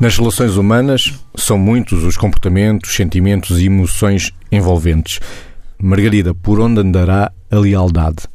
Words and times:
Nas 0.00 0.16
relações 0.16 0.56
humanas, 0.56 1.12
são 1.36 1.58
muitos 1.58 2.04
os 2.04 2.16
comportamentos, 2.16 2.94
sentimentos 2.94 3.58
e 3.58 3.66
emoções 3.66 4.32
envolventes. 4.50 5.18
Margarida, 5.76 6.32
por 6.32 6.60
onde 6.60 6.80
andará 6.80 7.32
a 7.50 7.56
lealdade? 7.56 8.28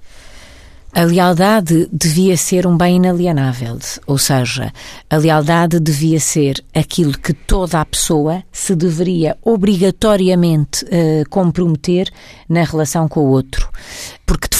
A 0.95 1.03
lealdade 1.05 1.87
devia 1.91 2.35
ser 2.35 2.67
um 2.67 2.77
bem 2.77 2.97
inalienável, 2.97 3.79
ou 4.05 4.17
seja, 4.17 4.73
a 5.09 5.15
lealdade 5.15 5.79
devia 5.79 6.19
ser 6.19 6.63
aquilo 6.75 7.17
que 7.17 7.33
toda 7.33 7.79
a 7.79 7.85
pessoa 7.85 8.43
se 8.51 8.75
deveria 8.75 9.35
obrigatoriamente 9.41 10.85
uh, 10.85 11.27
comprometer 11.29 12.11
na 12.47 12.63
relação 12.63 13.07
com 13.07 13.21
o 13.21 13.29
outro 13.29 13.69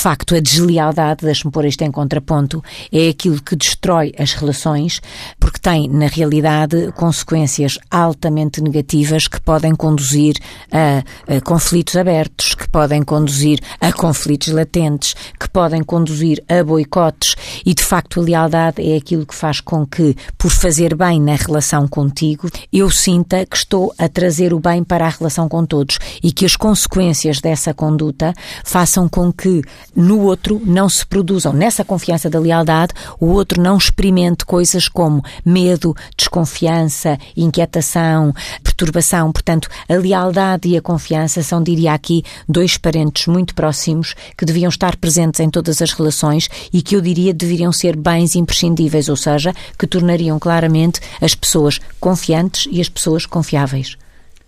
facto 0.04 0.36
a 0.36 0.42
deslealdade, 0.42 1.24
deixe-me 1.24 1.50
pôr 1.50 1.64
isto 1.64 1.82
em 1.82 1.90
contraponto, 1.90 2.62
é 2.92 3.08
aquilo 3.08 3.42
que 3.42 3.56
destrói 3.56 4.12
as 4.20 4.34
relações, 4.34 5.02
porque 5.40 5.60
tem, 5.62 5.88
na 5.88 6.08
realidade, 6.08 6.92
consequências 6.92 7.80
altamente 7.90 8.62
negativas 8.62 9.30
que 9.30 9.40
podem 9.40 9.74
conduzir 9.74 10.36
a, 10.70 11.06
a 11.34 11.40
conflitos 11.40 11.96
abertos, 11.96 12.54
que 12.54 12.68
podem 12.68 13.02
conduzir 13.02 13.62
a 13.80 13.94
conflitos 13.94 14.50
latentes, 14.50 15.16
que 15.40 15.50
podem 15.50 15.82
conduzir 15.82 16.44
a 16.50 16.62
boicotes. 16.62 17.36
E, 17.66 17.74
de 17.74 17.82
facto, 17.82 18.20
a 18.20 18.24
lealdade 18.24 18.82
é 18.82 18.98
aquilo 18.98 19.26
que 19.26 19.34
faz 19.34 19.62
com 19.62 19.86
que, 19.86 20.18
por 20.38 20.52
fazer 20.52 20.96
bem 20.96 21.22
na 21.22 21.36
relação 21.36 21.88
contigo, 21.88 22.50
eu 22.74 22.90
sinta 22.90 23.46
que 23.46 23.56
estou 23.56 23.96
a 23.98 24.10
trazer 24.10 24.54
o 24.54 24.60
bem 24.60 24.84
para 24.84 25.06
a 25.06 25.10
relação 25.10 25.48
com 25.48 25.66
todos 25.66 25.98
e 26.22 26.34
que 26.34 26.46
as 26.46 26.58
consequências 26.58 27.40
dessa 27.40 27.74
conduta 27.74 28.34
façam 28.66 29.08
com 29.08 29.32
que 29.32 29.62
no 29.96 30.22
outro 30.22 30.62
não 30.66 30.90
se 30.90 31.06
produzam, 31.06 31.54
nessa 31.54 31.84
confiança 31.84 32.30
da 32.30 32.40
lealdade, 32.40 32.94
o 33.20 33.28
outro 33.28 33.62
não 33.62 33.78
experimente 33.78 34.46
coisas 34.46 34.88
como 34.88 35.24
medo, 35.46 35.96
desconfiança, 36.18 37.18
inquietação, 37.36 38.34
perturbação. 38.64 39.32
Portanto, 39.32 39.70
a 39.88 39.94
lealdade 39.94 40.68
e 40.70 40.78
a 40.78 40.82
confiança 40.82 41.44
são, 41.44 41.62
diria 41.62 41.94
aqui, 41.94 42.24
dois 42.48 42.78
parentes 42.78 43.28
muito 43.28 43.54
próximos 43.54 44.16
que 44.38 44.46
deviam 44.46 44.70
estar 44.70 44.96
presentes 44.98 45.40
em 45.40 45.50
todas 45.50 45.82
as 45.82 45.92
relações 45.92 46.50
e 46.72 46.82
que 46.82 46.96
eu 46.96 47.02
diria 47.02 47.34
deveriam 47.34 47.72
ser 47.72 47.96
bens 47.96 48.36
imprescindíveis, 48.36 49.10
ou 49.10 49.16
seja, 49.16 49.54
que 49.78 49.88
tornariam 49.88 50.40
claramente 50.40 51.00
as 51.22 51.36
pessoas 51.36 51.80
confiantes 52.00 52.68
e 52.72 52.82
as 52.82 52.90
pessoas 52.90 53.26
confiáveis. 53.26 53.98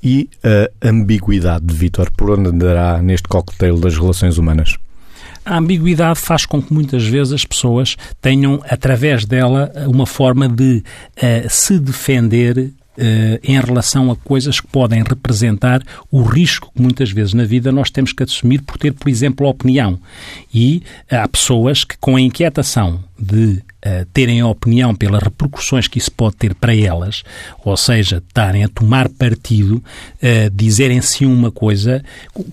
E 0.04 0.30
a 0.44 0.88
ambiguidade 0.88 1.66
de 1.66 1.74
Vítor, 1.74 2.12
por 2.16 2.30
onde 2.32 2.50
andará 2.50 3.02
neste 3.02 3.28
cocktail 3.28 3.80
das 3.80 3.98
relações 3.98 4.38
humanas? 4.38 4.78
A 5.46 5.58
ambiguidade 5.58 6.20
faz 6.20 6.46
com 6.46 6.62
que 6.62 6.74
muitas 6.74 7.06
vezes 7.06 7.34
as 7.34 7.46
pessoas 7.46 7.96
tenham, 8.20 8.62
através 8.68 9.26
dela, 9.26 9.72
uma 9.88 10.06
forma 10.06 10.50
de 10.50 10.84
uh, 11.18 11.50
se 11.50 11.80
defender 11.80 12.72
Uh, 12.98 13.36
em 13.44 13.60
relação 13.60 14.10
a 14.10 14.16
coisas 14.16 14.62
que 14.62 14.68
podem 14.68 15.04
representar 15.04 15.84
o 16.10 16.24
risco 16.24 16.72
que 16.74 16.82
muitas 16.82 17.12
vezes 17.12 17.34
na 17.34 17.44
vida 17.44 17.70
nós 17.70 17.90
temos 17.90 18.14
que 18.14 18.24
assumir 18.24 18.62
por 18.62 18.78
ter, 18.78 18.94
por 18.94 19.10
exemplo, 19.10 19.50
opinião. 19.50 20.00
E 20.54 20.82
há 21.12 21.28
pessoas 21.28 21.84
que, 21.84 21.98
com 21.98 22.16
a 22.16 22.22
inquietação 22.22 23.04
de 23.18 23.62
uh, 23.86 24.06
terem 24.14 24.44
opinião 24.44 24.94
pelas 24.94 25.24
repercussões 25.24 25.88
que 25.88 25.98
isso 25.98 26.12
pode 26.12 26.36
ter 26.36 26.54
para 26.54 26.76
elas, 26.76 27.24
ou 27.64 27.78
seja, 27.78 28.22
estarem 28.26 28.64
a 28.64 28.68
tomar 28.68 29.10
partido, 29.10 29.76
uh, 29.76 30.50
dizerem 30.54 31.02
sim 31.02 31.26
uma 31.26 31.52
coisa, 31.52 32.04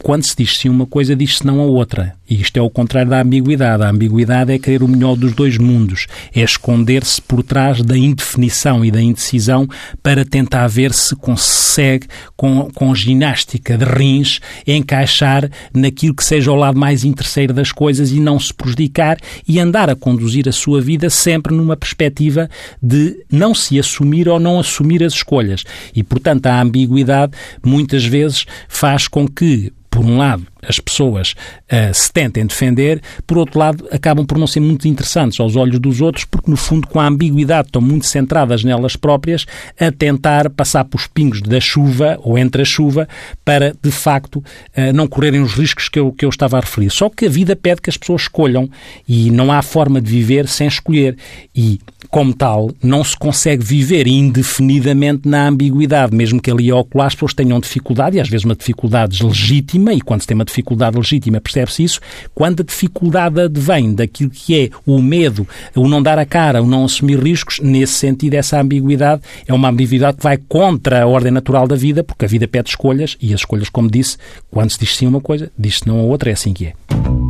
quando 0.03 0.25
se 0.25 0.37
diz 0.37 0.59
sim 0.59 0.69
uma 0.69 0.87
coisa, 0.87 1.17
diz-se 1.17 1.47
não 1.47 1.61
a 1.61 1.65
outra. 1.65 2.15
E 2.33 2.41
isto 2.41 2.57
é 2.57 2.63
o 2.63 2.71
contrário 2.71 3.11
da 3.11 3.21
ambiguidade. 3.21 3.83
A 3.83 3.91
ambiguidade 3.91 4.53
é 4.53 4.59
querer 4.59 4.83
o 4.83 4.89
melhor 4.89 5.17
dos 5.17 5.35
dois 5.35 5.59
mundos, 5.59 6.07
é 6.35 6.41
esconder-se 6.41 7.21
por 7.21 7.43
trás 7.43 7.83
da 7.83 7.95
indefinição 7.97 8.83
e 8.83 8.91
da 8.91 9.03
indecisão 9.03 9.69
para 10.03 10.25
tentar 10.25 10.67
ver 10.67 10.95
se 10.95 11.15
consegue, 11.15 12.07
com, 12.35 12.71
com 12.75 12.95
ginástica 12.95 13.77
de 13.77 13.85
rins, 13.85 14.41
encaixar 14.67 15.51
naquilo 15.75 16.15
que 16.15 16.25
seja 16.25 16.51
o 16.51 16.57
lado 16.57 16.79
mais 16.79 17.05
interesseiro 17.05 17.53
das 17.53 17.71
coisas 17.71 18.13
e 18.13 18.21
não 18.21 18.41
se 18.41 18.55
prejudicar 18.55 19.19
e 19.47 19.61
andar 19.61 19.91
a 19.91 19.97
conduzir 19.97 20.49
a 20.49 20.52
sua 20.53 20.81
vida 20.81 21.09
sempre 21.11 21.55
numa 21.55 21.77
perspectiva 21.77 22.49
de 22.83 23.25
não 23.31 23.55
se 23.55 23.79
assumir 23.79 24.29
ou 24.29 24.39
não 24.39 24.61
assumir 24.61 25.03
as 25.03 25.15
escolhas. 25.15 25.65
E, 25.95 26.03
portanto, 26.03 26.47
a 26.47 26.61
ambiguidade 26.61 27.33
muitas 27.65 28.05
vezes 28.05 28.45
faz 28.69 29.09
com 29.09 29.27
que, 29.27 29.73
por 29.91 30.05
um 30.05 30.19
lado, 30.19 30.47
as 30.67 30.79
pessoas 30.79 31.33
uh, 31.33 31.93
se 31.93 32.13
tentem 32.13 32.47
defender, 32.47 33.01
por 33.27 33.39
outro 33.39 33.59
lado, 33.59 33.89
acabam 33.91 34.25
por 34.25 34.39
não 34.39 34.47
ser 34.47 34.61
muito 34.61 34.87
interessantes 34.87 35.39
aos 35.41 35.57
olhos 35.57 35.79
dos 35.81 36.01
outros, 36.01 36.25
porque, 36.25 36.51
no 36.51 36.57
fundo, 36.57 36.87
com 36.87 37.01
a 37.01 37.07
ambiguidade, 37.07 37.69
estão 37.69 37.83
muito 37.83 38.07
centradas 38.07 38.63
nelas 38.63 38.97
próprias 38.97 39.47
a 39.79 39.91
tentar 39.91 40.51
passar 40.51 40.85
pelos 40.85 41.07
pingos 41.07 41.43
da 41.43 41.61
chuva 41.61 42.19
ou 42.23 42.39
entre 42.39 42.63
a 42.63 42.65
chuva 42.65 43.09
para, 43.45 43.75
de 43.83 43.91
facto, 43.91 44.37
uh, 44.37 44.93
não 44.95 45.07
correrem 45.07 45.43
os 45.43 45.55
riscos 45.55 45.89
que 45.89 45.99
eu, 45.99 46.13
que 46.13 46.25
eu 46.25 46.31
estava 46.31 46.59
a 46.59 46.61
referir. 46.61 46.91
Só 46.91 47.09
que 47.09 47.27
a 47.27 47.31
vida 47.31 47.57
pede 47.57 47.81
que 47.81 47.91
as 47.91 47.97
pessoas 47.97 48.23
escolham 48.23 48.69
e 49.09 49.31
não 49.31 49.51
há 49.51 49.63
forma 49.63 50.01
de 50.01 50.11
viver 50.11 50.47
sem 50.47 50.67
escolher. 50.67 51.17
E, 51.55 51.81
como 52.09 52.35
tal, 52.35 52.71
não 52.83 53.03
se 53.03 53.17
consegue 53.17 53.65
viver 53.65 54.07
indefinidamente 54.07 55.27
na 55.27 55.49
ambiguidade, 55.49 56.15
mesmo 56.15 56.41
que 56.41 56.51
ali 56.51 56.71
ao 56.71 56.85
colar 56.85 57.07
as 57.07 57.15
pessoas 57.15 57.35
tenham 57.35 57.59
dificuldade, 57.59 58.17
e 58.17 58.21
às 58.21 58.29
vezes 58.29 58.45
uma 58.45 58.55
dificuldade 58.55 59.25
legítima, 59.25 59.95
e 59.95 60.01
quando 60.01 60.21
se 60.21 60.27
tem 60.27 60.35
uma 60.35 60.45
dificuldade 60.53 60.97
legítima, 60.97 61.41
percebe-se 61.41 61.83
isso, 61.83 62.01
quando 62.35 62.61
a 62.61 62.65
dificuldade 62.65 63.41
advém 63.41 63.95
daquilo 63.95 64.31
que 64.31 64.59
é 64.59 64.71
o 64.87 65.01
medo, 65.01 65.49
o 65.75 65.89
não 65.89 66.03
dar 66.03 66.19
a 66.19 66.27
cara, 66.27 66.63
o 66.63 66.67
não 66.67 66.85
assumir 66.85 67.19
riscos, 67.19 67.59
nesse 67.61 67.95
sentido, 67.95 68.35
essa 68.35 68.61
ambiguidade 68.61 69.23
é 69.47 69.53
uma 69.53 69.71
ambiguidade 69.71 70.19
que 70.19 70.23
vai 70.23 70.37
contra 70.37 71.03
a 71.03 71.07
ordem 71.07 71.33
natural 71.33 71.67
da 71.67 71.75
vida, 71.75 72.05
porque 72.05 72.25
a 72.25 72.29
vida 72.29 72.47
pede 72.47 72.71
escolhas 72.71 73.17
e 73.21 73.33
as 73.33 73.41
escolhas, 73.41 73.69
como 73.69 73.91
disse, 73.91 74.17
quando 74.51 74.71
se 74.71 74.79
diz 74.79 74.97
sim 74.97 75.07
uma 75.07 75.21
coisa, 75.21 75.51
diz-se 75.59 75.87
não 75.87 75.99
a 75.99 76.03
outra, 76.03 76.31
é 76.31 76.33
assim 76.35 76.53
que 76.53 76.67
é. 76.67 77.22